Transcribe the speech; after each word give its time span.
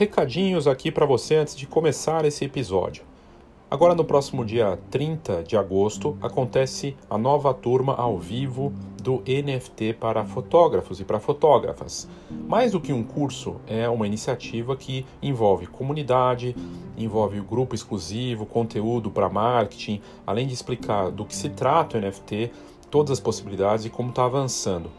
recadinhos 0.00 0.66
aqui 0.66 0.90
para 0.90 1.04
você 1.04 1.34
antes 1.34 1.54
de 1.54 1.66
começar 1.66 2.24
esse 2.24 2.42
episódio. 2.42 3.04
Agora, 3.70 3.94
no 3.94 4.02
próximo 4.02 4.46
dia 4.46 4.78
30 4.90 5.42
de 5.42 5.58
agosto, 5.58 6.16
acontece 6.22 6.96
a 7.10 7.18
nova 7.18 7.52
turma 7.52 7.94
ao 7.94 8.18
vivo 8.18 8.72
do 9.02 9.22
NFT 9.26 9.92
para 10.00 10.24
fotógrafos 10.24 11.00
e 11.00 11.04
para 11.04 11.20
fotógrafas. 11.20 12.08
Mais 12.48 12.72
do 12.72 12.80
que 12.80 12.94
um 12.94 13.02
curso, 13.02 13.56
é 13.66 13.86
uma 13.90 14.06
iniciativa 14.06 14.74
que 14.74 15.04
envolve 15.20 15.66
comunidade, 15.66 16.56
envolve 16.96 17.38
o 17.38 17.44
grupo 17.44 17.74
exclusivo, 17.74 18.46
conteúdo 18.46 19.10
para 19.10 19.28
marketing, 19.28 20.00
além 20.26 20.46
de 20.46 20.54
explicar 20.54 21.10
do 21.10 21.26
que 21.26 21.36
se 21.36 21.50
trata 21.50 21.98
o 21.98 22.00
NFT, 22.00 22.50
todas 22.90 23.10
as 23.10 23.20
possibilidades 23.20 23.84
e 23.84 23.90
como 23.90 24.08
está 24.08 24.24
avançando. 24.24 24.90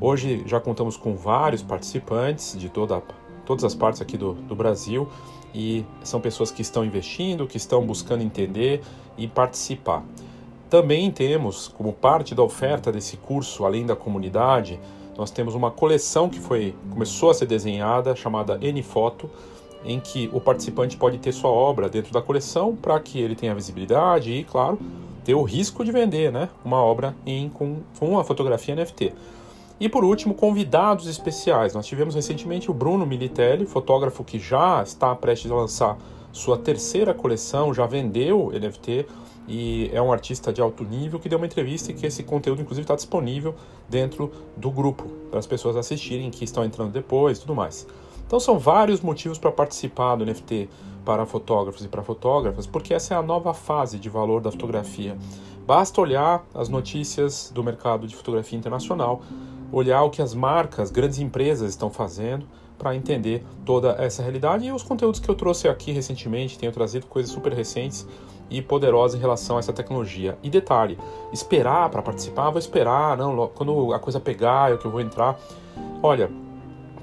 Hoje 0.00 0.42
já 0.46 0.58
contamos 0.58 0.96
com 0.96 1.14
vários 1.14 1.62
participantes 1.62 2.58
de 2.58 2.68
toda, 2.68 3.00
todas 3.46 3.64
as 3.64 3.74
partes 3.74 4.02
aqui 4.02 4.18
do, 4.18 4.34
do 4.34 4.54
Brasil 4.54 5.08
e 5.54 5.84
são 6.02 6.20
pessoas 6.20 6.50
que 6.50 6.60
estão 6.60 6.84
investindo, 6.84 7.46
que 7.46 7.56
estão 7.56 7.84
buscando 7.84 8.22
entender 8.22 8.82
e 9.16 9.26
participar. 9.26 10.04
Também 10.68 11.10
temos, 11.10 11.68
como 11.68 11.92
parte 11.92 12.34
da 12.34 12.42
oferta 12.42 12.92
desse 12.92 13.16
curso, 13.16 13.64
além 13.64 13.86
da 13.86 13.96
comunidade, 13.96 14.78
nós 15.16 15.30
temos 15.30 15.54
uma 15.54 15.70
coleção 15.70 16.28
que 16.28 16.38
foi 16.38 16.74
começou 16.90 17.30
a 17.30 17.34
ser 17.34 17.46
desenhada 17.46 18.14
chamada 18.14 18.58
N 18.60 18.82
Foto, 18.82 19.30
em 19.84 20.00
que 20.00 20.28
o 20.32 20.40
participante 20.40 20.96
pode 20.96 21.18
ter 21.18 21.32
sua 21.32 21.50
obra 21.50 21.88
dentro 21.88 22.12
da 22.12 22.20
coleção 22.20 22.74
para 22.74 22.98
que 22.98 23.20
ele 23.20 23.36
tenha 23.36 23.54
visibilidade 23.54 24.32
e, 24.32 24.44
claro, 24.44 24.78
ter 25.24 25.34
o 25.34 25.42
risco 25.42 25.84
de 25.84 25.92
vender, 25.92 26.30
né, 26.30 26.48
uma 26.64 26.82
obra 26.82 27.14
em 27.24 27.48
com, 27.48 27.78
com 27.98 28.10
uma 28.10 28.24
fotografia 28.24 28.74
NFT. 28.74 29.12
E 29.78 29.88
por 29.88 30.04
último, 30.04 30.34
convidados 30.34 31.06
especiais. 31.06 31.74
Nós 31.74 31.86
tivemos 31.86 32.14
recentemente 32.14 32.70
o 32.70 32.74
Bruno 32.74 33.04
Militelli, 33.04 33.66
fotógrafo 33.66 34.24
que 34.24 34.38
já 34.38 34.82
está 34.82 35.14
prestes 35.14 35.50
a 35.50 35.54
lançar 35.54 35.98
sua 36.32 36.56
terceira 36.56 37.12
coleção, 37.12 37.74
já 37.74 37.86
vendeu 37.86 38.50
NFT 38.52 39.06
e 39.48 39.90
é 39.92 40.00
um 40.02 40.12
artista 40.12 40.52
de 40.52 40.60
alto 40.60 40.82
nível 40.82 41.20
que 41.20 41.28
deu 41.28 41.38
uma 41.38 41.46
entrevista 41.46 41.90
e 41.90 41.94
que 41.94 42.06
esse 42.06 42.22
conteúdo 42.22 42.60
inclusive 42.60 42.84
está 42.84 42.94
disponível 42.94 43.54
dentro 43.88 44.32
do 44.56 44.70
grupo 44.70 45.04
para 45.30 45.38
as 45.38 45.46
pessoas 45.46 45.76
assistirem 45.76 46.30
que 46.30 46.44
estão 46.44 46.64
entrando 46.64 46.90
depois 46.90 47.38
tudo 47.38 47.54
mais. 47.54 47.86
Então 48.26 48.40
são 48.40 48.58
vários 48.58 49.00
motivos 49.00 49.38
para 49.38 49.52
participar 49.52 50.16
do 50.16 50.26
NFT 50.26 50.68
para 51.04 51.24
fotógrafos 51.24 51.84
e 51.84 51.88
para 51.88 52.02
fotógrafas, 52.02 52.66
porque 52.66 52.92
essa 52.92 53.14
é 53.14 53.16
a 53.16 53.22
nova 53.22 53.54
fase 53.54 53.98
de 53.98 54.08
valor 54.08 54.40
da 54.40 54.50
fotografia. 54.50 55.16
Basta 55.64 56.00
olhar 56.00 56.44
as 56.52 56.68
notícias 56.68 57.52
do 57.54 57.62
mercado 57.62 58.06
de 58.06 58.16
fotografia 58.16 58.58
internacional 58.58 59.22
olhar 59.72 60.02
o 60.02 60.10
que 60.10 60.22
as 60.22 60.34
marcas, 60.34 60.90
grandes 60.90 61.18
empresas 61.18 61.70
estão 61.70 61.90
fazendo 61.90 62.46
para 62.78 62.94
entender 62.94 63.44
toda 63.64 63.92
essa 63.98 64.22
realidade 64.22 64.66
e 64.66 64.72
os 64.72 64.82
conteúdos 64.82 65.18
que 65.18 65.28
eu 65.28 65.34
trouxe 65.34 65.68
aqui 65.68 65.92
recentemente, 65.92 66.58
tenho 66.58 66.72
trazido 66.72 67.06
coisas 67.06 67.32
super 67.32 67.52
recentes 67.52 68.06
e 68.50 68.62
poderosas 68.62 69.18
em 69.18 69.20
relação 69.20 69.56
a 69.56 69.58
essa 69.58 69.72
tecnologia. 69.72 70.38
E 70.42 70.50
detalhe, 70.50 70.98
esperar 71.32 71.88
para 71.90 72.02
participar, 72.02 72.50
vou 72.50 72.58
esperar, 72.58 73.16
não, 73.16 73.48
quando 73.48 73.92
a 73.92 73.98
coisa 73.98 74.20
pegar, 74.20 74.72
é 74.72 74.76
que 74.76 74.84
eu 74.84 74.90
vou 74.90 75.00
entrar. 75.00 75.38
Olha, 76.02 76.30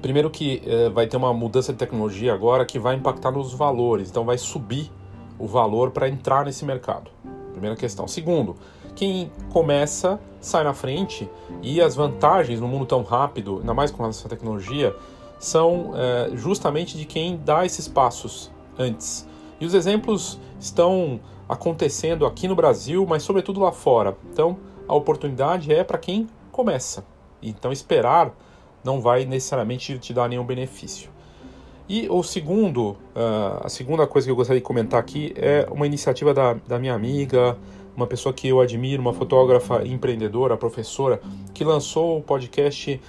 primeiro 0.00 0.30
que 0.30 0.62
eh, 0.64 0.88
vai 0.88 1.06
ter 1.06 1.16
uma 1.16 1.34
mudança 1.34 1.72
de 1.72 1.78
tecnologia 1.78 2.32
agora 2.32 2.64
que 2.64 2.78
vai 2.78 2.94
impactar 2.94 3.30
nos 3.30 3.52
valores, 3.52 4.10
então 4.10 4.24
vai 4.24 4.38
subir 4.38 4.90
o 5.38 5.46
valor 5.46 5.90
para 5.90 6.08
entrar 6.08 6.44
nesse 6.44 6.64
mercado. 6.64 7.10
Primeira 7.52 7.76
questão. 7.76 8.08
Segundo, 8.08 8.56
quem 8.94 9.30
começa 9.52 10.18
sai 10.40 10.62
na 10.62 10.74
frente 10.74 11.28
e 11.62 11.80
as 11.80 11.94
vantagens 11.94 12.60
no 12.60 12.68
mundo 12.68 12.84
tão 12.84 13.02
rápido, 13.02 13.58
ainda 13.60 13.72
mais 13.72 13.90
com 13.90 14.06
essa 14.06 14.28
tecnologia, 14.28 14.94
são 15.38 15.92
é, 15.94 16.36
justamente 16.36 16.96
de 16.96 17.04
quem 17.04 17.36
dá 17.36 17.64
esses 17.64 17.88
passos 17.88 18.50
antes. 18.78 19.26
E 19.60 19.66
os 19.66 19.74
exemplos 19.74 20.38
estão 20.60 21.20
acontecendo 21.48 22.26
aqui 22.26 22.46
no 22.48 22.54
Brasil, 22.54 23.06
mas 23.08 23.22
sobretudo 23.22 23.60
lá 23.60 23.72
fora. 23.72 24.16
Então, 24.32 24.58
a 24.86 24.94
oportunidade 24.94 25.72
é 25.72 25.82
para 25.82 25.98
quem 25.98 26.28
começa. 26.52 27.04
Então, 27.42 27.72
esperar 27.72 28.34
não 28.82 29.00
vai 29.00 29.24
necessariamente 29.24 29.98
te 29.98 30.12
dar 30.12 30.28
nenhum 30.28 30.44
benefício. 30.44 31.10
E 31.88 32.08
o 32.08 32.22
segundo, 32.22 32.90
uh, 33.14 33.60
a 33.62 33.68
segunda 33.68 34.06
coisa 34.06 34.26
que 34.26 34.30
eu 34.30 34.36
gostaria 34.36 34.60
de 34.60 34.64
comentar 34.64 34.98
aqui 34.98 35.34
é 35.36 35.66
uma 35.70 35.86
iniciativa 35.86 36.32
da, 36.32 36.54
da 36.66 36.78
minha 36.78 36.94
amiga, 36.94 37.58
uma 37.96 38.06
pessoa 38.06 38.32
que 38.32 38.48
eu 38.48 38.60
admiro, 38.60 39.00
uma 39.00 39.12
fotógrafa 39.12 39.86
empreendedora, 39.86 40.56
professora, 40.56 41.20
que 41.52 41.64
lançou 41.64 42.18
o 42.18 42.22
podcast 42.22 43.00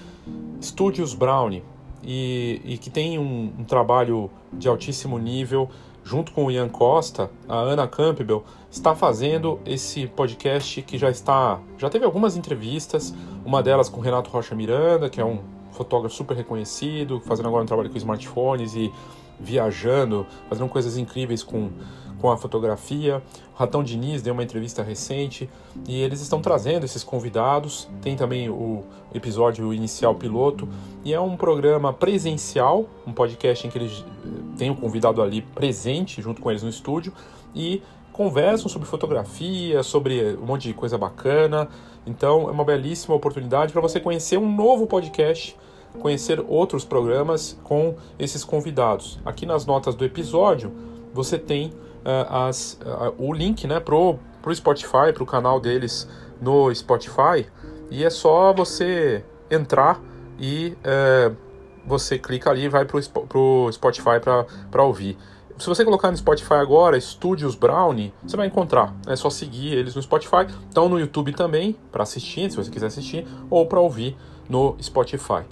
Studios 0.62 1.14
Brownie 1.14 1.62
e, 2.02 2.60
e 2.64 2.78
que 2.78 2.88
tem 2.88 3.18
um, 3.18 3.52
um, 3.58 3.64
trabalho 3.64 4.30
de 4.52 4.68
altíssimo 4.68 5.18
nível. 5.18 5.68
Junto 6.04 6.30
com 6.30 6.46
o 6.46 6.50
Ian 6.52 6.68
Costa, 6.68 7.28
a 7.48 7.56
Ana 7.56 7.88
Campbell 7.88 8.44
está 8.70 8.94
fazendo 8.94 9.58
esse 9.66 10.06
podcast 10.06 10.80
que 10.82 10.96
já 10.96 11.10
está, 11.10 11.58
já 11.76 11.90
teve 11.90 12.04
algumas 12.04 12.36
entrevistas, 12.36 13.12
uma 13.44 13.60
delas 13.60 13.88
com 13.88 14.00
Renato 14.00 14.30
Rocha 14.30 14.54
Miranda, 14.54 15.10
que 15.10 15.20
é 15.20 15.24
um 15.24 15.40
fotógrafo 15.72 16.14
super 16.14 16.36
reconhecido, 16.36 17.20
fazendo 17.20 17.48
agora 17.48 17.64
um 17.64 17.66
trabalho 17.66 17.90
com 17.90 17.96
smartphones 17.96 18.76
e 18.76 18.92
viajando, 19.40 20.26
fazendo 20.48 20.68
coisas 20.68 20.96
incríveis 20.96 21.42
com 21.42 21.70
com 22.20 22.30
a 22.30 22.36
fotografia. 22.36 23.22
O 23.54 23.58
Ratão 23.58 23.82
Diniz 23.82 24.22
deu 24.22 24.32
uma 24.32 24.42
entrevista 24.42 24.82
recente 24.82 25.48
e 25.86 26.00
eles 26.00 26.20
estão 26.20 26.40
trazendo 26.40 26.84
esses 26.84 27.02
convidados. 27.02 27.88
Tem 28.02 28.16
também 28.16 28.48
o 28.48 28.84
episódio 29.14 29.72
inicial 29.72 30.14
piloto 30.14 30.68
e 31.04 31.12
é 31.12 31.20
um 31.20 31.36
programa 31.36 31.92
presencial, 31.92 32.86
um 33.06 33.12
podcast 33.12 33.66
em 33.66 33.70
que 33.70 33.78
eles 33.78 34.04
eh, 34.24 34.28
têm 34.56 34.70
o 34.70 34.76
convidado 34.76 35.22
ali 35.22 35.42
presente 35.42 36.20
junto 36.20 36.40
com 36.40 36.50
eles 36.50 36.62
no 36.62 36.68
estúdio 36.68 37.12
e 37.54 37.82
conversam 38.12 38.68
sobre 38.68 38.88
fotografia, 38.88 39.82
sobre 39.82 40.36
um 40.36 40.46
monte 40.46 40.68
de 40.68 40.74
coisa 40.74 40.96
bacana. 40.96 41.68
Então 42.06 42.48
é 42.48 42.52
uma 42.52 42.64
belíssima 42.64 43.14
oportunidade 43.14 43.72
para 43.72 43.82
você 43.82 44.00
conhecer 44.00 44.38
um 44.38 44.54
novo 44.54 44.86
podcast 44.86 45.56
conhecer 45.96 46.44
outros 46.46 46.84
programas 46.84 47.58
com 47.64 47.96
esses 48.18 48.44
convidados. 48.44 49.18
Aqui 49.24 49.46
nas 49.46 49.66
notas 49.66 49.94
do 49.94 50.04
episódio 50.04 50.72
você 51.16 51.38
tem 51.38 51.68
uh, 51.68 52.46
as, 52.46 52.78
uh, 52.84 53.14
o 53.18 53.32
link 53.32 53.66
né, 53.66 53.80
pro, 53.80 54.18
pro 54.42 54.54
Spotify, 54.54 55.12
pro 55.12 55.26
canal 55.26 55.58
deles 55.58 56.08
no 56.40 56.72
Spotify. 56.72 57.46
E 57.90 58.04
é 58.04 58.10
só 58.10 58.52
você 58.52 59.24
entrar 59.50 60.00
e 60.38 60.76
uh, 60.84 61.34
você 61.84 62.18
clica 62.18 62.50
ali 62.50 62.64
e 62.64 62.68
vai 62.68 62.84
pro, 62.84 63.00
pro 63.28 63.68
Spotify 63.72 64.20
para 64.70 64.82
ouvir. 64.84 65.16
Se 65.58 65.66
você 65.68 65.84
colocar 65.86 66.10
no 66.10 66.16
Spotify 66.16 66.54
agora, 66.54 67.00
Studios 67.00 67.54
Brownie, 67.54 68.12
você 68.22 68.36
vai 68.36 68.46
encontrar. 68.46 68.94
É 69.06 69.16
só 69.16 69.30
seguir 69.30 69.72
eles 69.72 69.94
no 69.94 70.02
Spotify. 70.02 70.46
Estão 70.68 70.86
no 70.86 71.00
YouTube 71.00 71.32
também, 71.32 71.74
para 71.90 72.02
assistir, 72.02 72.50
se 72.50 72.56
você 72.58 72.70
quiser 72.70 72.88
assistir, 72.88 73.26
ou 73.48 73.64
para 73.64 73.80
ouvir 73.80 74.14
no 74.50 74.76
Spotify. 74.82 75.44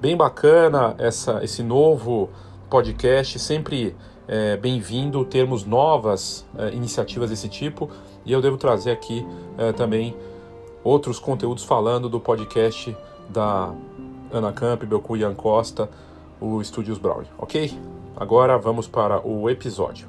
Bem 0.00 0.16
bacana 0.16 0.96
essa, 0.98 1.38
esse 1.44 1.62
novo 1.62 2.30
podcast, 2.68 3.38
sempre 3.38 3.94
é, 4.26 4.56
bem-vindo 4.56 5.24
termos 5.24 5.64
novas 5.64 6.46
é, 6.56 6.70
iniciativas 6.70 7.30
desse 7.30 7.48
tipo 7.48 7.90
e 8.24 8.32
eu 8.32 8.40
devo 8.40 8.56
trazer 8.56 8.92
aqui 8.92 9.24
é, 9.58 9.72
também 9.72 10.16
outros 10.82 11.18
conteúdos 11.18 11.64
falando 11.64 12.08
do 12.08 12.18
podcast 12.18 12.96
da 13.28 13.74
Ana 14.32 14.52
Campbell 14.52 15.00
com 15.00 15.14
o 15.14 15.16
Ian 15.16 15.34
Costa, 15.34 15.88
o 16.40 16.60
Estúdios 16.60 16.98
Brown, 16.98 17.24
ok? 17.38 17.70
Agora 18.16 18.58
vamos 18.58 18.86
para 18.86 19.26
o 19.26 19.48
episódio. 19.48 20.08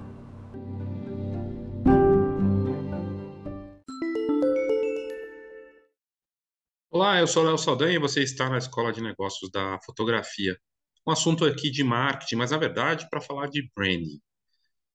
Olá, 6.92 7.20
eu 7.20 7.28
sou 7.28 7.44
Léo 7.44 7.58
Saldanha 7.58 7.96
e 7.96 8.00
você 8.00 8.24
está 8.24 8.50
na 8.50 8.58
Escola 8.58 8.94
de 8.94 9.02
Negócios 9.02 9.52
da 9.52 9.78
Fotografia 9.86 10.58
um 11.08 11.12
assunto 11.12 11.46
aqui 11.46 11.70
de 11.70 11.84
marketing, 11.84 12.36
mas 12.36 12.52
na 12.52 12.58
verdade 12.58 13.08
para 13.10 13.22
falar 13.22 13.48
de 13.48 13.70
branding. 13.76 14.20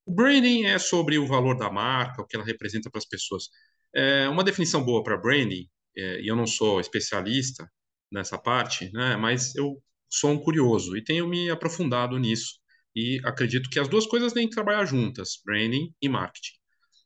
O 0.06 0.12
branding 0.12 0.64
é 0.64 0.78
sobre 0.78 1.18
o 1.18 1.26
valor 1.26 1.56
da 1.56 1.70
marca, 1.70 2.22
o 2.22 2.26
que 2.26 2.36
ela 2.36 2.44
representa 2.44 2.90
para 2.90 2.98
as 2.98 3.06
pessoas. 3.06 3.48
É 3.94 4.28
uma 4.28 4.44
definição 4.44 4.84
boa 4.84 5.02
para 5.02 5.16
branding, 5.16 5.68
é, 5.96 6.20
e 6.20 6.28
eu 6.28 6.36
não 6.36 6.46
sou 6.46 6.80
especialista 6.80 7.70
nessa 8.10 8.38
parte, 8.38 8.90
né, 8.92 9.16
mas 9.16 9.54
eu 9.54 9.82
sou 10.08 10.30
um 10.32 10.38
curioso 10.38 10.96
e 10.96 11.04
tenho 11.04 11.28
me 11.28 11.50
aprofundado 11.50 12.18
nisso 12.18 12.58
e 12.94 13.20
acredito 13.24 13.70
que 13.70 13.78
as 13.78 13.88
duas 13.88 14.06
coisas 14.06 14.32
têm 14.32 14.48
que 14.48 14.54
trabalhar 14.54 14.84
juntas, 14.84 15.40
branding 15.44 15.94
e 16.02 16.08
marketing. 16.08 16.54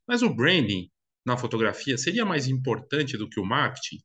Mas 0.07 0.23
o 0.23 0.35
branding 0.35 0.91
na 1.25 1.37
fotografia 1.37 1.97
seria 1.99 2.25
mais 2.25 2.47
importante 2.49 3.17
do 3.17 3.29
que 3.29 3.41
o 3.41 3.45
marketing? 3.45 3.99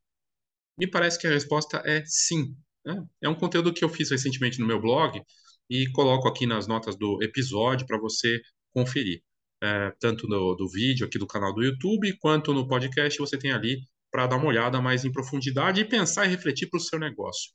Me 0.78 0.86
parece 0.86 1.18
que 1.18 1.26
a 1.26 1.30
resposta 1.30 1.82
é 1.84 2.02
sim. 2.06 2.54
Né? 2.84 3.04
É 3.22 3.28
um 3.28 3.34
conteúdo 3.34 3.72
que 3.72 3.84
eu 3.84 3.88
fiz 3.88 4.10
recentemente 4.10 4.58
no 4.58 4.66
meu 4.66 4.80
blog 4.80 5.22
e 5.68 5.86
coloco 5.92 6.28
aqui 6.28 6.46
nas 6.46 6.66
notas 6.66 6.96
do 6.96 7.22
episódio 7.22 7.86
para 7.86 7.98
você 7.98 8.40
conferir. 8.72 9.22
É, 9.62 9.92
tanto 10.00 10.26
no, 10.26 10.54
do 10.54 10.68
vídeo 10.68 11.06
aqui 11.06 11.18
do 11.18 11.26
canal 11.26 11.54
do 11.54 11.62
YouTube, 11.62 12.16
quanto 12.18 12.54
no 12.54 12.66
podcast, 12.66 13.18
você 13.18 13.36
tem 13.36 13.52
ali 13.52 13.78
para 14.10 14.26
dar 14.26 14.36
uma 14.36 14.46
olhada 14.46 14.80
mais 14.80 15.04
em 15.04 15.12
profundidade 15.12 15.80
e 15.80 15.84
pensar 15.84 16.24
e 16.24 16.28
refletir 16.28 16.68
para 16.68 16.78
o 16.78 16.80
seu 16.80 16.98
negócio. 16.98 17.52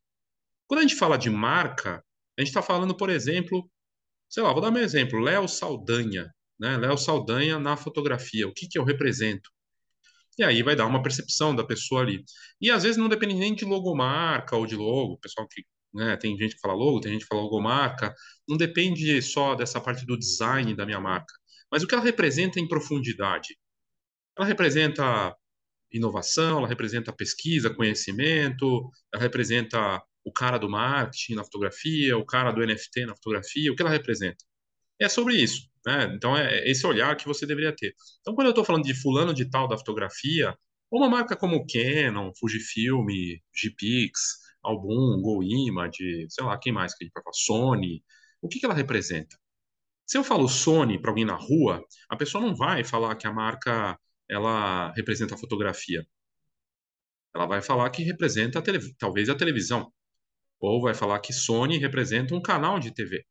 Quando 0.68 0.80
a 0.80 0.84
gente 0.84 0.96
fala 0.96 1.18
de 1.18 1.30
marca, 1.30 2.04
a 2.38 2.42
gente 2.42 2.50
está 2.50 2.62
falando, 2.62 2.96
por 2.96 3.10
exemplo, 3.10 3.68
Sei 4.30 4.44
lá, 4.44 4.52
vou 4.52 4.62
dar 4.62 4.72
meu 4.72 4.84
exemplo, 4.84 5.20
Léo 5.20 5.48
Saldanha, 5.48 6.30
né? 6.60 6.78
Léo 6.78 6.98
Saldanha 6.98 7.60
na 7.60 7.78
fotografia, 7.78 8.48
o 8.48 8.54
que 8.54 8.68
que 8.68 8.78
eu 8.78 8.84
represento? 8.84 9.50
E 10.38 10.44
aí 10.44 10.62
vai 10.64 10.76
dar 10.76 10.86
uma 10.86 11.02
percepção 11.02 11.56
da 11.56 11.64
pessoa 11.64 12.02
ali. 12.02 12.24
E 12.60 12.70
às 12.70 12.84
vezes 12.84 12.98
não 12.98 13.10
depende 13.10 13.36
nem 13.36 13.56
de 13.56 13.66
logomarca 13.66 14.56
ou 14.56 14.66
de 14.66 14.76
logo, 14.76 15.18
pessoal 15.20 15.48
que, 15.48 15.64
né, 15.94 16.18
tem 16.18 16.38
gente 16.38 16.56
que 16.56 16.62
fala 16.62 16.74
logo, 16.74 17.00
tem 17.00 17.14
gente 17.14 17.22
que 17.22 17.28
fala 17.28 17.42
logomarca, 17.42 18.14
não 18.48 18.58
depende 18.58 19.22
só 19.22 19.56
dessa 19.56 19.80
parte 19.80 20.06
do 20.06 20.18
design 20.18 20.76
da 20.76 20.86
minha 20.86 21.00
marca, 21.00 21.34
mas 21.72 21.84
o 21.84 21.88
que 21.88 21.96
ela 21.96 22.04
representa 22.04 22.60
em 22.60 22.68
profundidade. 22.68 23.58
Ela 24.38 24.48
representa 24.48 25.36
inovação, 25.92 26.60
ela 26.60 26.68
representa 26.68 27.14
pesquisa, 27.14 27.74
conhecimento, 27.74 28.90
ela 29.14 29.24
representa 29.24 30.02
o 30.26 30.32
cara 30.32 30.58
do 30.58 30.70
marketing 30.70 31.36
na 31.36 31.44
fotografia, 31.44 32.18
o 32.18 32.26
cara 32.26 32.52
do 32.52 32.66
NFT 32.66 33.06
na 33.06 33.16
fotografia, 33.16 33.72
o 33.72 33.76
que 33.76 33.82
ela 33.82 33.92
representa? 33.92 34.44
É 35.00 35.10
sobre 35.10 35.36
isso, 35.36 35.70
né? 35.86 36.12
Então 36.16 36.36
é 36.38 36.70
esse 36.70 36.86
olhar 36.88 37.16
que 37.18 37.26
você 37.26 37.46
deveria 37.46 37.76
ter. 37.76 37.94
Então 38.22 38.34
quando 38.34 38.48
eu 38.48 38.52
estou 38.52 38.64
falando 38.66 38.84
de 38.84 38.94
fulano 38.94 39.34
de 39.34 39.50
tal 39.50 39.68
da 39.68 39.78
fotografia, 39.78 40.58
uma 40.92 41.10
marca 41.10 41.36
como 41.36 41.66
Canon, 41.68 42.32
Fujifilm, 42.40 43.06
Gpix, 43.54 44.40
Album, 44.64 45.22
GoImage, 45.22 46.28
sei 46.30 46.44
lá, 46.46 46.58
quem 46.58 46.72
mais 46.72 46.96
que 46.96 47.04
a 47.04 47.06
gente 47.06 47.14
vai 47.14 47.24
falar? 47.24 47.34
Sony, 47.34 48.04
o 48.42 48.48
que 48.48 48.60
que 48.60 48.66
ela 48.66 48.74
representa? 48.74 49.38
Se 50.06 50.18
eu 50.18 50.24
falo 50.24 50.48
Sony 50.48 51.00
para 51.00 51.12
alguém 51.12 51.26
na 51.26 51.36
rua, 51.36 51.84
a 52.10 52.16
pessoa 52.16 52.44
não 52.44 52.56
vai 52.56 52.84
falar 52.84 53.16
que 53.16 53.28
a 53.28 53.34
marca 53.34 54.00
ela 54.30 54.92
representa 54.94 55.36
a 55.36 55.38
fotografia. 55.38 56.06
Ela 57.34 57.46
vai 57.46 57.62
falar 57.62 57.90
que 57.90 58.04
representa 58.04 58.60
a 58.60 58.64
talvez 58.98 59.30
a 59.30 59.36
televisão, 59.36 59.92
ou 60.60 60.82
vai 60.82 60.94
falar 60.94 61.20
que 61.20 61.34
Sony 61.34 61.78
representa 61.78 62.34
um 62.36 62.42
canal 62.42 62.80
de 62.80 62.94
TV, 62.94 63.26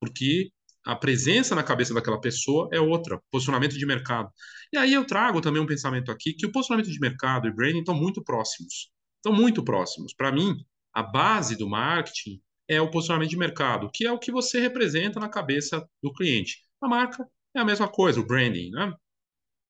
porque 0.00 0.50
a 0.84 0.96
presença 0.96 1.54
na 1.54 1.62
cabeça 1.62 1.92
daquela 1.92 2.20
pessoa 2.20 2.68
é 2.72 2.80
outra, 2.80 3.20
posicionamento 3.30 3.76
de 3.76 3.86
mercado. 3.86 4.30
E 4.72 4.78
aí 4.78 4.92
eu 4.94 5.06
trago 5.06 5.40
também 5.40 5.60
um 5.60 5.66
pensamento 5.66 6.10
aqui 6.10 6.32
que 6.32 6.46
o 6.46 6.52
posicionamento 6.52 6.90
de 6.90 6.98
mercado 6.98 7.46
e 7.48 7.52
branding 7.52 7.80
estão 7.80 7.94
muito 7.94 8.22
próximos. 8.22 8.90
Estão 9.16 9.32
muito 9.32 9.62
próximos. 9.62 10.14
Para 10.14 10.32
mim, 10.32 10.56
a 10.92 11.02
base 11.02 11.56
do 11.56 11.68
marketing 11.68 12.40
é 12.66 12.80
o 12.80 12.90
posicionamento 12.90 13.30
de 13.30 13.36
mercado, 13.36 13.90
que 13.92 14.06
é 14.06 14.12
o 14.12 14.18
que 14.18 14.32
você 14.32 14.60
representa 14.60 15.20
na 15.20 15.28
cabeça 15.28 15.86
do 16.02 16.12
cliente. 16.12 16.62
A 16.80 16.88
marca 16.88 17.26
é 17.54 17.60
a 17.60 17.64
mesma 17.64 17.88
coisa, 17.88 18.20
o 18.20 18.26
branding, 18.26 18.70
né? 18.70 18.92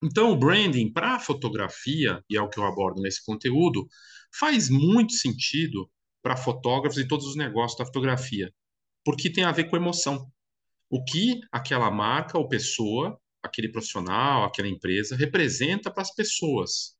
Então, 0.02 0.30
o 0.30 0.36
branding 0.36 0.92
para 0.92 1.18
fotografia, 1.18 2.22
e 2.28 2.36
é 2.36 2.40
o 2.40 2.48
que 2.48 2.58
eu 2.58 2.64
abordo 2.64 3.02
nesse 3.02 3.24
conteúdo, 3.24 3.86
faz 4.32 4.70
muito 4.70 5.12
sentido 5.12 5.90
para 6.22 6.36
fotógrafos 6.36 6.98
e 6.98 7.06
todos 7.06 7.26
os 7.26 7.36
negócios 7.36 7.78
da 7.78 7.84
fotografia, 7.84 8.52
porque 9.04 9.30
tem 9.30 9.44
a 9.44 9.52
ver 9.52 9.64
com 9.64 9.76
emoção. 9.76 10.30
O 10.90 11.02
que 11.04 11.40
aquela 11.52 11.90
marca 11.90 12.36
ou 12.36 12.48
pessoa, 12.48 13.18
aquele 13.42 13.70
profissional, 13.70 14.44
aquela 14.44 14.68
empresa 14.68 15.16
representa 15.16 15.90
para 15.90 16.02
as 16.02 16.12
pessoas. 16.12 16.96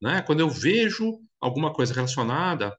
Né? 0.00 0.22
Quando 0.22 0.40
eu 0.40 0.50
vejo 0.50 1.20
alguma 1.40 1.72
coisa 1.72 1.94
relacionada, 1.94 2.76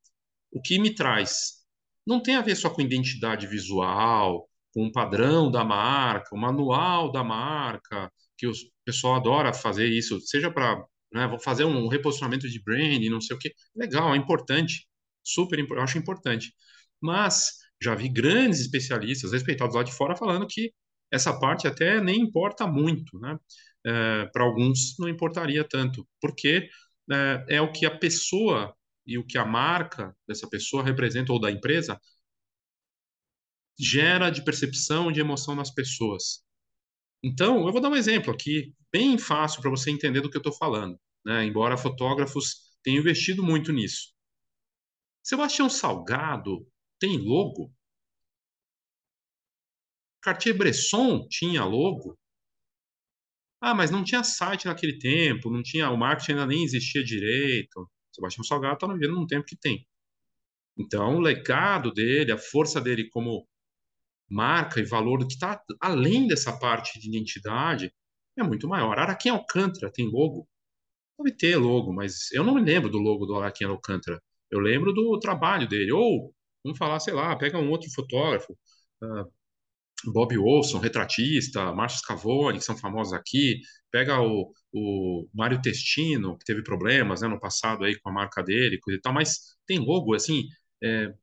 o 0.51 0.61
que 0.61 0.79
me 0.79 0.93
traz? 0.93 1.65
Não 2.05 2.21
tem 2.21 2.35
a 2.35 2.41
ver 2.41 2.55
só 2.55 2.69
com 2.69 2.81
identidade 2.81 3.47
visual, 3.47 4.47
com 4.73 4.85
o 4.85 4.91
padrão 4.91 5.49
da 5.49 5.63
marca, 5.63 6.35
o 6.35 6.37
manual 6.37 7.11
da 7.11 7.23
marca, 7.23 8.11
que 8.37 8.47
o 8.47 8.53
pessoal 8.85 9.15
adora 9.15 9.51
fazer 9.53 9.87
isso, 9.87 10.21
seja 10.21 10.51
para, 10.51 10.85
né, 11.11 11.27
vou 11.27 11.39
fazer 11.39 11.65
um 11.65 11.87
reposicionamento 11.87 12.47
de 12.47 12.61
brand, 12.61 13.03
não 13.09 13.19
sei 13.19 13.35
o 13.35 13.39
que, 13.39 13.51
legal, 13.75 14.13
é 14.13 14.17
importante, 14.17 14.87
super, 15.23 15.59
eu 15.59 15.81
acho 15.81 15.97
importante. 15.97 16.53
Mas 17.01 17.57
já 17.81 17.95
vi 17.95 18.09
grandes 18.09 18.59
especialistas 18.59 19.31
respeitados 19.31 19.75
lá 19.75 19.83
de 19.83 19.94
fora 19.94 20.15
falando 20.15 20.47
que 20.47 20.74
essa 21.12 21.38
parte 21.39 21.68
até 21.68 22.01
nem 22.01 22.21
importa 22.21 22.68
muito, 22.68 23.18
né? 23.19 23.38
É, 23.85 24.25
para 24.27 24.44
alguns 24.44 24.95
não 25.00 25.07
importaria 25.07 25.63
tanto, 25.63 26.06
porque 26.19 26.68
é, 27.12 27.45
é 27.57 27.62
o 27.62 27.71
que 27.71 27.85
a 27.85 27.97
pessoa 27.97 28.75
e 29.06 29.18
o 29.18 29.25
que 29.25 29.38
a 29.38 29.45
marca 29.45 30.13
dessa 30.27 30.50
pessoa 30.50 30.83
representa 30.83 31.31
ou 31.31 31.39
da 31.39 31.50
empresa 31.50 32.00
gera 33.80 34.30
de 34.30 34.44
percepção, 34.44 35.12
de 35.12 35.19
emoção 35.21 35.56
nas 35.56 35.71
pessoas. 35.71 36.44
Então, 37.23 37.65
eu 37.65 37.71
vou 37.71 37.81
dar 37.81 37.89
um 37.89 37.95
exemplo 37.95 38.33
aqui, 38.33 38.73
bem 38.91 39.18
fácil 39.18 39.62
para 39.62 39.69
você 39.69 39.91
entender 39.91 40.21
do 40.21 40.30
que 40.30 40.38
eu 40.38 40.41
estou 40.41 40.53
falando, 40.53 41.00
né? 41.25 41.45
embora 41.45 41.77
fotógrafos 41.77 42.77
tenham 42.83 43.00
investido 43.00 43.44
muito 43.44 43.71
nisso. 43.71 44.13
Sebastião 45.23 45.69
Salgado 45.69 46.65
tem 46.99 47.17
logo? 47.17 47.71
Cartier-Bresson 50.21 51.27
tinha 51.29 51.63
logo? 51.63 52.17
Ah, 53.61 53.73
mas 53.73 53.89
não 53.89 54.03
tinha 54.03 54.23
site 54.23 54.65
naquele 54.65 54.97
tempo, 54.99 55.49
não 55.49 55.63
tinha, 55.63 55.89
o 55.89 55.97
marketing 55.97 56.33
ainda 56.33 56.45
nem 56.47 56.63
existia 56.63 57.03
direito. 57.03 57.89
Sebastião 58.11 58.44
Salgado 58.44 58.75
está 58.75 58.88
vivendo 58.88 59.15
num 59.15 59.27
tempo 59.27 59.45
que 59.45 59.55
tem. 59.55 59.88
Então, 60.77 61.17
o 61.17 61.19
legado 61.19 61.91
dele, 61.91 62.31
a 62.31 62.38
força 62.38 62.79
dele 62.79 63.09
como 63.09 63.47
marca 64.29 64.79
e 64.79 64.85
valor 64.85 65.19
que 65.25 65.33
está 65.33 65.61
além 65.81 66.27
dessa 66.27 66.57
parte 66.59 66.99
de 66.99 67.07
identidade 67.07 67.94
é 68.38 68.44
muito 68.44 68.67
maior. 68.67 68.99
Araquém 68.99 69.31
Alcântara 69.31 69.91
tem 69.91 70.07
logo? 70.07 70.47
Deve 71.19 71.35
ter 71.35 71.57
logo, 71.57 71.94
mas 71.94 72.31
eu 72.31 72.44
não 72.44 72.55
me 72.55 72.61
lembro 72.61 72.89
do 72.89 72.99
logo 72.99 73.25
do 73.25 73.35
Araquém 73.35 73.67
Alcântara. 73.67 74.21
Eu 74.51 74.59
lembro 74.59 74.94
do 74.94 75.19
trabalho 75.19 75.67
dele. 75.67 75.91
Ou, 75.91 76.33
vamos 76.67 76.77
falar, 76.77 76.99
sei 76.99 77.13
lá, 77.13 77.35
pega 77.35 77.57
um 77.57 77.69
outro 77.69 77.89
fotógrafo, 77.91 78.53
uh, 79.03 79.31
Bob 80.05 80.37
Olson, 80.37 80.79
retratista, 80.79 81.73
Márcio 81.73 81.99
Scavone, 81.99 82.59
que 82.59 82.65
são 82.65 82.77
famosos 82.77 83.13
aqui. 83.13 83.61
Pega 83.91 84.21
o, 84.21 84.51
o 84.73 85.27
Mário 85.33 85.61
Testino, 85.61 86.37
que 86.37 86.45
teve 86.45 86.63
problemas 86.63 87.21
né, 87.21 87.27
no 87.27 87.39
passado 87.39 87.83
aí 87.83 87.99
com 87.99 88.09
a 88.09 88.13
marca 88.13 88.43
dele, 88.43 88.79
coisa 88.79 88.99
e 88.99 89.01
tal, 89.01 89.13
mas 89.13 89.57
tem 89.65 89.79
logo, 89.79 90.13
assim, 90.13 90.47
é, 90.83 91.13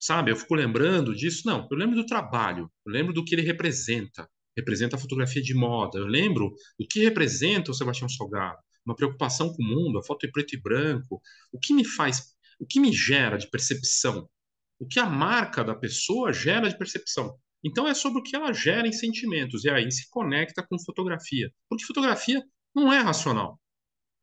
sabe? 0.00 0.30
Eu 0.30 0.36
fico 0.36 0.54
lembrando 0.54 1.14
disso. 1.14 1.42
Não, 1.46 1.68
eu 1.70 1.76
lembro 1.76 1.96
do 1.96 2.06
trabalho, 2.06 2.70
eu 2.86 2.92
lembro 2.92 3.12
do 3.12 3.24
que 3.24 3.34
ele 3.34 3.42
representa. 3.42 4.28
Representa 4.56 4.96
a 4.96 4.98
fotografia 4.98 5.42
de 5.42 5.54
moda. 5.54 5.98
Eu 5.98 6.06
lembro 6.06 6.52
do 6.78 6.86
que 6.88 7.04
representa 7.04 7.70
o 7.70 7.74
Sebastião 7.74 8.08
Salgado. 8.08 8.58
Uma 8.84 8.96
preocupação 8.96 9.52
com 9.52 9.62
o 9.62 9.66
mundo, 9.66 9.98
a 9.98 10.02
foto 10.02 10.26
em 10.26 10.32
preto 10.32 10.54
e 10.54 10.60
branco. 10.60 11.20
O 11.52 11.58
que 11.60 11.74
me 11.74 11.84
faz, 11.84 12.34
o 12.58 12.66
que 12.66 12.80
me 12.80 12.92
gera 12.92 13.36
de 13.36 13.48
percepção? 13.50 14.28
O 14.78 14.86
que 14.86 15.00
a 15.00 15.06
marca 15.06 15.64
da 15.64 15.74
pessoa 15.74 16.32
gera 16.32 16.68
de 16.68 16.78
percepção? 16.78 17.36
Então 17.64 17.88
é 17.88 17.94
sobre 17.94 18.20
o 18.20 18.22
que 18.22 18.36
ela 18.36 18.52
gera 18.52 18.86
em 18.86 18.92
sentimentos. 18.92 19.64
E 19.64 19.70
aí 19.70 19.90
se 19.90 20.08
conecta 20.10 20.62
com 20.62 20.78
fotografia. 20.78 21.50
Porque 21.68 21.84
fotografia 21.84 22.42
não 22.74 22.92
é 22.92 23.00
racional. 23.00 23.60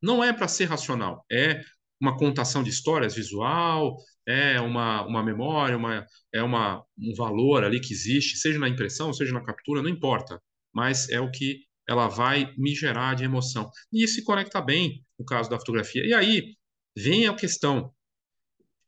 Não 0.01 0.24
é 0.24 0.32
para 0.32 0.48
ser 0.48 0.65
racional. 0.65 1.25
É 1.32 1.62
uma 2.00 2.18
contação 2.18 2.63
de 2.63 2.70
histórias 2.70 3.15
visual, 3.15 3.98
é 4.27 4.60
uma, 4.60 5.06
uma 5.06 5.24
memória, 5.24 5.77
uma, 5.77 6.06
é 6.34 6.44
uma, 6.44 6.84
um 6.98 7.13
valor 7.15 7.63
ali 7.63 7.80
que 7.80 7.94
existe, 7.94 8.38
seja 8.38 8.60
na 8.60 8.70
impressão, 8.70 9.13
seja 9.13 9.34
na 9.34 9.44
captura, 9.44 9.82
não 9.82 9.89
importa, 9.89 10.41
mas 10.74 11.10
é 11.10 11.20
o 11.20 11.32
que 11.32 11.62
ela 11.88 12.08
vai 12.08 12.53
me 12.58 12.74
gerar 12.74 13.15
de 13.15 13.24
emoção. 13.24 13.70
E 13.94 14.03
isso 14.03 14.15
se 14.15 14.24
conecta 14.24 14.62
bem 14.62 15.03
no 15.18 15.25
caso 15.25 15.50
da 15.50 15.60
fotografia. 15.60 16.06
E 16.06 16.13
aí 16.13 16.56
vem 16.98 17.27
a 17.27 17.34
questão: 17.34 17.94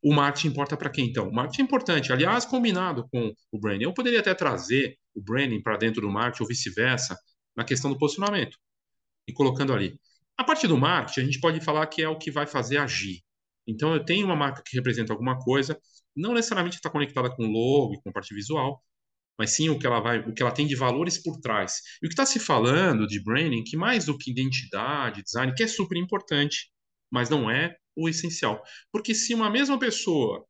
o 0.07 0.13
marketing 0.13 0.47
importa 0.47 0.77
para 0.77 0.89
quem 0.89 1.07
então? 1.07 1.27
O 1.27 1.33
marketing 1.33 1.63
é 1.63 1.65
importante, 1.65 2.13
aliás, 2.13 2.45
combinado 2.45 3.05
com 3.11 3.33
o 3.51 3.59
branding. 3.59 3.83
Eu 3.83 3.93
poderia 3.93 4.21
até 4.21 4.33
trazer 4.33 4.97
o 5.13 5.21
branding 5.21 5.61
para 5.61 5.75
dentro 5.75 6.01
do 6.01 6.09
marketing 6.09 6.43
ou 6.43 6.47
vice-versa 6.47 7.17
na 7.53 7.65
questão 7.65 7.91
do 7.91 7.97
posicionamento 7.97 8.57
e 9.27 9.33
colocando 9.33 9.73
ali. 9.73 9.99
A 10.37 10.45
parte 10.45 10.65
do 10.65 10.77
marketing, 10.77 11.19
a 11.19 11.23
gente 11.25 11.41
pode 11.41 11.59
falar 11.59 11.85
que 11.87 12.01
é 12.01 12.07
o 12.07 12.17
que 12.17 12.31
vai 12.31 12.47
fazer 12.47 12.77
agir. 12.77 13.21
Então, 13.67 13.93
eu 13.93 14.05
tenho 14.05 14.25
uma 14.25 14.35
marca 14.35 14.63
que 14.65 14.77
representa 14.77 15.11
alguma 15.11 15.37
coisa, 15.39 15.77
não 16.15 16.33
necessariamente 16.33 16.77
está 16.77 16.89
conectada 16.89 17.29
com 17.29 17.43
o 17.43 17.51
logo 17.51 17.95
e 17.95 18.01
com 18.01 18.09
a 18.09 18.13
parte 18.13 18.33
visual, 18.33 18.81
mas 19.37 19.55
sim 19.55 19.69
o 19.69 19.77
que 19.77 19.85
ela 19.85 19.99
vai, 19.99 20.19
o 20.19 20.33
que 20.33 20.41
ela 20.41 20.53
tem 20.53 20.65
de 20.65 20.75
valores 20.75 21.21
por 21.21 21.37
trás. 21.41 21.81
E 22.01 22.05
o 22.05 22.09
que 22.09 22.13
está 22.13 22.25
se 22.25 22.39
falando 22.39 23.05
de 23.05 23.21
branding, 23.21 23.63
que 23.65 23.75
mais 23.75 24.05
do 24.05 24.17
que 24.17 24.31
identidade, 24.31 25.21
design, 25.21 25.53
que 25.53 25.63
é 25.63 25.67
super 25.67 25.97
importante, 25.97 26.71
mas 27.11 27.29
não 27.29 27.49
é 27.49 27.75
o 27.95 28.07
essencial. 28.07 28.61
Porque 28.91 29.15
se 29.15 29.33
uma 29.33 29.49
mesma 29.49 29.79
pessoa, 29.79 30.45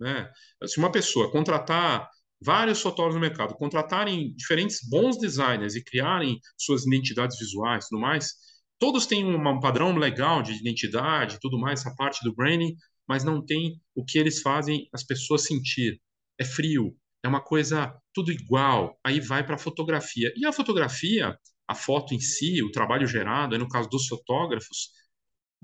né, 0.00 0.30
se 0.66 0.78
uma 0.78 0.92
pessoa 0.92 1.30
contratar 1.30 2.08
vários 2.40 2.80
fotógrafos 2.80 3.14
no 3.14 3.20
mercado, 3.20 3.54
contratarem 3.54 4.34
diferentes 4.34 4.80
bons 4.88 5.18
designers 5.18 5.74
e 5.74 5.82
criarem 5.82 6.38
suas 6.58 6.86
identidades 6.86 7.38
visuais 7.38 7.86
e 7.86 7.88
tudo 7.88 8.00
mais, 8.00 8.34
todos 8.78 9.06
têm 9.06 9.24
um 9.24 9.60
padrão 9.60 9.96
legal 9.96 10.42
de 10.42 10.52
identidade, 10.52 11.38
tudo 11.40 11.58
mais, 11.58 11.80
essa 11.80 11.94
parte 11.96 12.22
do 12.22 12.34
branding, 12.34 12.76
mas 13.08 13.24
não 13.24 13.44
tem 13.44 13.80
o 13.94 14.04
que 14.04 14.18
eles 14.18 14.42
fazem 14.42 14.88
as 14.92 15.02
pessoas 15.02 15.44
sentir. 15.44 16.00
É 16.38 16.44
frio, 16.44 16.94
é 17.22 17.28
uma 17.28 17.40
coisa 17.40 17.94
tudo 18.12 18.30
igual. 18.32 18.98
Aí 19.04 19.20
vai 19.20 19.44
para 19.44 19.54
a 19.54 19.58
fotografia. 19.58 20.32
E 20.36 20.44
a 20.44 20.52
fotografia, 20.52 21.36
a 21.66 21.74
foto 21.74 22.14
em 22.14 22.20
si, 22.20 22.62
o 22.62 22.70
trabalho 22.70 23.06
gerado, 23.06 23.58
no 23.58 23.68
caso 23.68 23.88
dos 23.88 24.06
fotógrafos, 24.06 24.90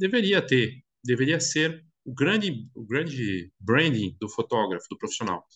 deveria 0.02 0.42
ter, 0.44 0.82
deveria 1.04 1.38
ser 1.38 1.84
o 2.04 2.12
grande, 2.12 2.68
o 2.74 2.84
grande 2.84 3.52
branding 3.60 4.16
do 4.20 4.28
fotógrafo, 4.28 4.86
do 4.90 4.98
profissional. 4.98 5.46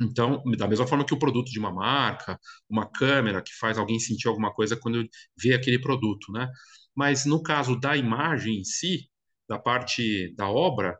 Então, 0.00 0.42
da 0.56 0.68
mesma 0.68 0.86
forma 0.86 1.04
que 1.04 1.14
o 1.14 1.18
produto 1.18 1.50
de 1.50 1.58
uma 1.58 1.72
marca, 1.72 2.38
uma 2.68 2.86
câmera 2.86 3.42
que 3.42 3.52
faz 3.54 3.76
alguém 3.76 3.98
sentir 3.98 4.28
alguma 4.28 4.52
coisa 4.52 4.76
quando 4.76 5.04
vê 5.36 5.52
aquele 5.54 5.80
produto, 5.80 6.30
né? 6.32 6.48
Mas 6.94 7.24
no 7.26 7.42
caso 7.42 7.78
da 7.80 7.96
imagem 7.96 8.60
em 8.60 8.64
si, 8.64 9.10
da 9.48 9.58
parte 9.58 10.32
da 10.36 10.48
obra, 10.48 10.96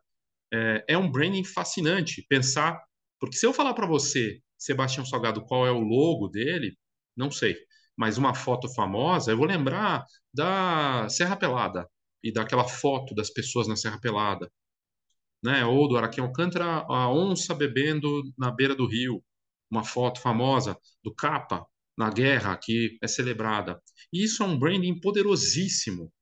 é, 0.53 0.85
é 0.89 0.99
um 0.99 1.11
branding 1.11 1.45
fascinante 1.45 2.27
pensar, 2.29 2.83
porque 3.21 3.37
se 3.37 3.47
eu 3.47 3.53
falar 3.53 3.75
para 3.75 3.87
você, 3.87 4.41
Sebastião 4.59 5.07
Salgado, 5.07 5.45
qual 5.45 5.67
é 5.67 5.71
o 5.71 5.81
logo 5.81 6.29
dele, 6.29 6.77
não 7.17 7.31
sei, 7.31 7.57
mas 7.97 8.19
uma 8.19 8.35
foto 8.35 8.69
famosa, 8.75 9.31
eu 9.31 9.37
vou 9.37 9.47
lembrar 9.47 10.05
da 10.35 11.09
Serra 11.09 11.37
Pelada 11.37 11.87
e 12.27 12.33
daquela 12.33 12.65
foto 12.65 13.15
das 13.15 13.31
pessoas 13.31 13.69
na 13.69 13.77
Serra 13.77 14.01
Pelada, 14.01 14.51
né? 15.43 15.65
Ou 15.65 15.87
do 15.89 15.97
Araquém 15.97 16.25
Alcântara, 16.25 16.85
a 16.89 17.09
onça 17.09 17.55
bebendo 17.55 18.23
na 18.37 18.51
beira 18.51 18.75
do 18.75 18.87
rio, 18.87 19.23
uma 19.71 19.85
foto 19.85 20.21
famosa 20.21 20.77
do 21.05 21.15
Capa 21.15 21.65
na 21.97 22.11
guerra 22.11 22.57
que 22.57 22.99
é 23.01 23.07
celebrada. 23.07 23.81
E 24.13 24.25
isso 24.25 24.43
é 24.43 24.47
um 24.47 24.59
branding 24.59 24.99
poderosíssimo. 25.01 26.13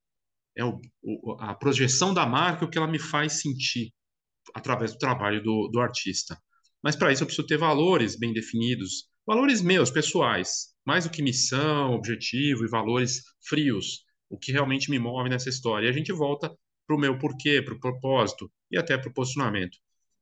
É 0.56 0.64
o, 0.64 0.78
o, 1.02 1.37
a 1.40 1.54
projeção 1.54 2.12
da 2.12 2.26
marca 2.26 2.66
o 2.66 2.70
que 2.70 2.76
ela 2.76 2.87
me 2.87 2.99
faz 2.99 3.40
sentir 3.40 3.92
através 4.54 4.92
do 4.92 4.99
trabalho 4.99 5.42
do, 5.42 5.68
do 5.73 5.80
artista. 5.80 6.38
Mas 6.82 6.94
para 6.94 7.12
isso 7.12 7.23
eu 7.23 7.26
preciso 7.26 7.46
ter 7.46 7.56
valores 7.56 8.16
bem 8.16 8.32
definidos, 8.32 9.08
valores 9.26 9.62
meus, 9.62 9.90
pessoais, 9.90 10.75
mais 10.87 11.04
do 11.04 11.11
que 11.11 11.23
missão, 11.23 11.94
objetivo 11.94 12.64
e 12.64 12.68
valores 12.68 13.23
frios, 13.49 14.03
o 14.28 14.38
que 14.38 14.52
realmente 14.52 14.90
me 14.90 14.99
move 14.99 15.28
nessa 15.28 15.49
história. 15.49 15.87
E 15.87 15.90
a 15.90 15.93
gente 15.93 16.12
volta 16.12 16.54
para 16.87 16.97
o 16.97 16.99
meu 16.99 17.19
porquê, 17.19 17.62
para 17.62 17.75
o 17.75 17.81
propósito 17.81 18.50
e 18.71 18.78
até 18.78 18.97
para 18.99 19.11
o 19.11 19.14
posicionamento. 19.14 19.78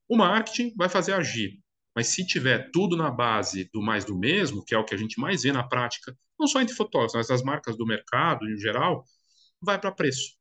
O 0.09 0.17
marketing 0.17 0.75
vai 0.77 0.89
fazer 0.89 1.13
agir, 1.13 1.59
mas 1.95 2.09
se 2.09 2.27
tiver 2.27 2.71
tudo 2.73 2.97
na 2.97 3.11
base 3.11 3.69
do 3.73 3.83
mais 3.83 4.05
do 4.05 4.19
mesmo, 4.19 4.65
que 4.65 4.75
é 4.75 4.79
o 4.79 4.85
que 4.85 4.95
a 4.95 4.99
gente 4.99 5.21
mais 5.21 5.43
vê 5.43 5.53
na 5.53 5.63
prática, 5.63 6.17
não 6.39 6.47
só 6.47 6.61
entre 6.61 6.75
fotógrafos, 6.75 7.15
mas 7.15 7.31
as 7.31 7.43
marcas 7.43 7.77
do 7.77 7.87
mercado 7.87 8.49
em 8.49 8.57
geral, 8.57 9.05
vai 9.61 9.79
para 9.81 9.93
preço. 9.93 10.37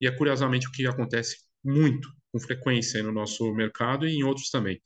E 0.00 0.06
é 0.06 0.10
curiosamente 0.10 0.68
o 0.68 0.72
que 0.72 0.86
acontece 0.86 1.38
muito, 1.64 2.08
com 2.32 2.40
frequência 2.40 3.02
no 3.02 3.12
nosso 3.12 3.52
mercado 3.54 4.06
e 4.06 4.12
em 4.16 4.24
outros 4.24 4.50
também. 4.50 4.80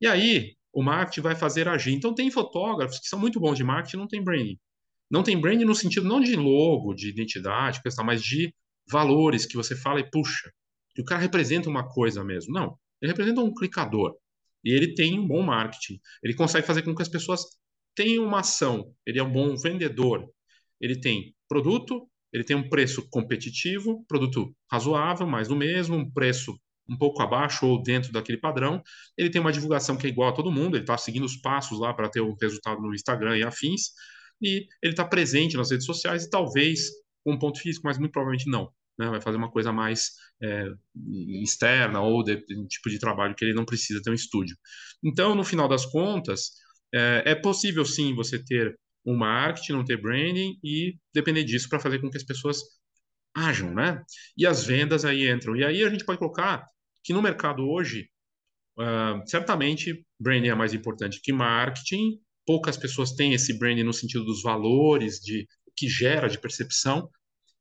E 0.00 0.06
aí, 0.06 0.56
o 0.72 0.82
marketing 0.82 1.20
vai 1.22 1.36
fazer 1.36 1.68
agir. 1.68 1.92
Então, 1.92 2.14
tem 2.14 2.30
fotógrafos 2.30 2.98
que 2.98 3.08
são 3.08 3.18
muito 3.18 3.40
bons 3.40 3.56
de 3.56 3.64
marketing 3.64 3.96
não 3.98 4.08
tem 4.08 4.22
branding. 4.22 4.58
Não 5.10 5.22
tem 5.22 5.40
branding 5.40 5.64
no 5.64 5.74
sentido 5.74 6.06
não 6.06 6.20
de 6.20 6.36
logo, 6.36 6.94
de 6.94 7.08
identidade, 7.08 7.80
mas 8.04 8.22
de 8.22 8.54
valores 8.88 9.44
que 9.44 9.56
você 9.56 9.74
fala 9.74 10.00
e 10.00 10.10
puxa, 10.10 10.50
que 10.94 11.02
o 11.02 11.04
cara 11.04 11.20
representa 11.20 11.68
uma 11.68 11.88
coisa 11.88 12.22
mesmo. 12.22 12.52
Não, 12.52 12.76
ele 13.00 13.10
representa 13.12 13.40
um 13.40 13.52
clicador. 13.52 14.16
E 14.64 14.72
ele 14.72 14.94
tem 14.94 15.18
um 15.18 15.26
bom 15.26 15.42
marketing. 15.42 15.98
Ele 16.22 16.34
consegue 16.34 16.66
fazer 16.66 16.82
com 16.82 16.94
que 16.94 17.02
as 17.02 17.08
pessoas 17.08 17.42
tenham 17.94 18.24
uma 18.24 18.40
ação. 18.40 18.94
Ele 19.06 19.18
é 19.18 19.22
um 19.22 19.32
bom 19.32 19.56
vendedor. 19.56 20.28
Ele 20.80 21.00
tem 21.00 21.34
produto, 21.48 22.08
ele 22.32 22.44
tem 22.44 22.56
um 22.56 22.68
preço 22.68 23.08
competitivo, 23.10 24.04
produto 24.06 24.54
razoável, 24.70 25.26
mais 25.26 25.48
do 25.48 25.56
mesmo, 25.56 25.96
um 25.96 26.10
preço 26.10 26.58
um 26.88 26.96
pouco 26.96 27.22
abaixo 27.22 27.66
ou 27.66 27.82
dentro 27.82 28.12
daquele 28.12 28.38
padrão. 28.38 28.82
Ele 29.16 29.30
tem 29.30 29.40
uma 29.40 29.52
divulgação 29.52 29.96
que 29.96 30.06
é 30.06 30.10
igual 30.10 30.28
a 30.28 30.32
todo 30.32 30.50
mundo, 30.50 30.76
ele 30.76 30.82
está 30.82 30.98
seguindo 30.98 31.24
os 31.24 31.36
passos 31.36 31.78
lá 31.78 31.94
para 31.94 32.08
ter 32.08 32.20
o 32.20 32.30
um 32.30 32.36
resultado 32.40 32.80
no 32.80 32.94
Instagram 32.94 33.38
e 33.38 33.42
afins. 33.42 33.92
E 34.40 34.66
ele 34.82 34.92
está 34.92 35.04
presente 35.04 35.56
nas 35.56 35.70
redes 35.70 35.86
sociais 35.86 36.24
e 36.24 36.30
talvez 36.30 36.88
com 37.24 37.34
um 37.34 37.38
ponto 37.38 37.60
físico, 37.60 37.86
mas 37.86 37.98
muito 37.98 38.12
provavelmente 38.12 38.50
não 38.50 38.72
né, 39.00 39.08
vai 39.08 39.20
fazer 39.20 39.38
uma 39.38 39.50
coisa 39.50 39.72
mais 39.72 40.10
é, 40.42 40.66
externa 41.42 42.02
ou 42.02 42.22
de, 42.22 42.36
de, 42.44 42.68
tipo 42.68 42.90
de 42.90 42.98
trabalho 42.98 43.34
que 43.34 43.44
ele 43.44 43.54
não 43.54 43.64
precisa 43.64 44.02
ter 44.02 44.10
um 44.10 44.14
estúdio. 44.14 44.56
Então, 45.02 45.34
no 45.34 45.42
final 45.42 45.66
das 45.66 45.86
contas, 45.86 46.50
é, 46.94 47.22
é 47.26 47.34
possível 47.34 47.84
sim 47.84 48.14
você 48.14 48.38
ter 48.44 48.78
um 49.04 49.16
marketing, 49.16 49.72
não 49.72 49.84
ter 49.84 50.00
branding 50.00 50.58
e 50.62 50.98
depender 51.14 51.44
disso 51.44 51.68
para 51.68 51.80
fazer 51.80 51.98
com 52.00 52.10
que 52.10 52.18
as 52.18 52.24
pessoas 52.24 52.60
ajam, 53.34 53.72
né? 53.72 54.02
E 54.36 54.46
as 54.46 54.64
vendas 54.64 55.04
aí 55.04 55.30
entram. 55.30 55.56
E 55.56 55.64
aí 55.64 55.82
a 55.82 55.88
gente 55.88 56.04
pode 56.04 56.18
colocar 56.18 56.66
que 57.02 57.14
no 57.14 57.22
mercado 57.22 57.66
hoje, 57.66 58.10
uh, 58.78 59.26
certamente, 59.26 60.04
branding 60.20 60.48
é 60.48 60.54
mais 60.54 60.74
importante 60.74 61.20
que 61.22 61.32
marketing. 61.32 62.20
Poucas 62.46 62.76
pessoas 62.76 63.12
têm 63.12 63.32
esse 63.32 63.58
branding 63.58 63.84
no 63.84 63.92
sentido 63.92 64.24
dos 64.24 64.42
valores, 64.42 65.20
de 65.20 65.46
que 65.76 65.88
gera 65.88 66.28
de 66.28 66.38
percepção, 66.38 67.08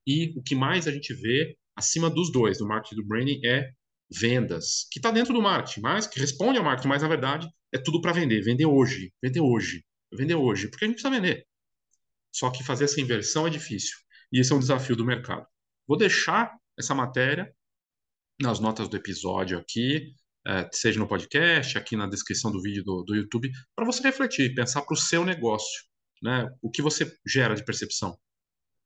e 0.05 0.33
o 0.37 0.41
que 0.41 0.55
mais 0.55 0.87
a 0.87 0.91
gente 0.91 1.13
vê 1.13 1.57
acima 1.75 2.09
dos 2.09 2.31
dois, 2.31 2.57
do 2.57 2.67
marketing 2.67 2.95
do 2.95 3.05
branding, 3.05 3.39
é 3.45 3.69
vendas, 4.11 4.87
que 4.91 4.99
está 4.99 5.11
dentro 5.11 5.33
do 5.33 5.41
marketing, 5.41 5.81
mas 5.81 6.07
que 6.07 6.19
responde 6.19 6.57
ao 6.57 6.63
marketing, 6.63 6.87
mas 6.87 7.01
na 7.01 7.07
verdade 7.07 7.47
é 7.71 7.77
tudo 7.77 8.01
para 8.01 8.11
vender, 8.11 8.41
vender 8.41 8.65
hoje, 8.65 9.13
vender 9.21 9.39
hoje, 9.39 9.85
vender 10.11 10.35
hoje, 10.35 10.67
porque 10.67 10.85
a 10.85 10.87
gente 10.87 10.95
precisa 10.95 11.13
vender. 11.13 11.45
Só 12.31 12.49
que 12.49 12.63
fazer 12.63 12.85
essa 12.85 12.99
inversão 12.99 13.47
é 13.47 13.49
difícil. 13.49 13.97
E 14.31 14.39
esse 14.39 14.51
é 14.51 14.55
um 14.55 14.59
desafio 14.59 14.95
do 14.95 15.05
mercado. 15.05 15.45
Vou 15.87 15.97
deixar 15.97 16.55
essa 16.77 16.93
matéria 16.93 17.53
nas 18.39 18.59
notas 18.59 18.87
do 18.87 18.95
episódio 18.95 19.57
aqui, 19.57 20.13
é, 20.47 20.69
seja 20.71 20.99
no 20.99 21.07
podcast, 21.07 21.77
aqui 21.77 21.95
na 21.95 22.07
descrição 22.07 22.51
do 22.51 22.61
vídeo 22.61 22.83
do, 22.83 23.03
do 23.03 23.15
YouTube, 23.15 23.51
para 23.75 23.85
você 23.85 24.01
refletir, 24.03 24.53
pensar 24.55 24.81
para 24.81 24.93
o 24.93 24.97
seu 24.97 25.25
negócio, 25.25 25.83
né? 26.21 26.49
O 26.61 26.69
que 26.71 26.81
você 26.81 27.13
gera 27.27 27.55
de 27.55 27.63
percepção 27.63 28.17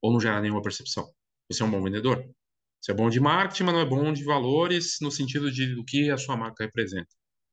ou 0.01 0.11
não 0.11 0.19
gera 0.19 0.41
nenhuma 0.41 0.61
percepção? 0.61 1.07
Você 1.49 1.63
é 1.63 1.65
um 1.65 1.71
bom 1.71 1.83
vendedor? 1.83 2.23
Você 2.81 2.91
é 2.91 2.95
bom 2.95 3.09
de 3.09 3.19
marketing, 3.19 3.63
mas 3.63 3.73
não 3.75 3.81
é 3.81 3.85
bom 3.85 4.11
de 4.11 4.23
valores 4.23 4.97
no 5.01 5.09
sentido 5.11 5.51
de 5.51 5.73
o 5.75 5.85
que 5.85 6.09
a 6.09 6.17
sua 6.17 6.35
marca 6.35 6.65
representa. 6.65 7.07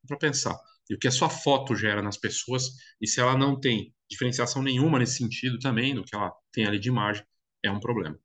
Para 0.06 0.16
pensar. 0.16 0.58
E 0.88 0.94
o 0.94 0.98
que 0.98 1.06
a 1.06 1.12
sua 1.12 1.30
foto 1.30 1.76
gera 1.76 2.02
nas 2.02 2.16
pessoas, 2.16 2.64
e 3.00 3.06
se 3.06 3.20
ela 3.20 3.38
não 3.38 3.58
tem 3.58 3.94
diferenciação 4.10 4.60
nenhuma 4.60 4.98
nesse 4.98 5.18
sentido 5.18 5.58
também, 5.60 5.94
do 5.94 6.02
que 6.02 6.16
ela 6.16 6.32
tem 6.52 6.66
ali 6.66 6.80
de 6.80 6.88
imagem, 6.88 7.24
é 7.62 7.70
um 7.70 7.78
problema. 7.78 8.18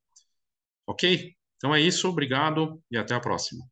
Ok? 0.88 1.36
Então 1.58 1.76
é 1.76 1.82
isso, 1.82 2.10
obrigado 2.10 2.82
e 2.90 2.98
até 2.98 3.14
a 3.14 3.20
próxima. 3.20 3.64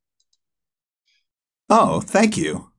Oh, 1.70 2.02
thank 2.02 2.38
you. 2.38 2.73